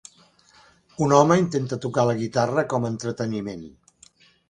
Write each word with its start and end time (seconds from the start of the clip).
Un 1.09 1.13
home 1.17 1.37
intenta 1.43 1.79
tocar 1.85 2.07
la 2.11 2.17
guitarra 2.25 2.67
com 2.75 2.89
a 2.91 2.95
entreteniment. 2.97 3.67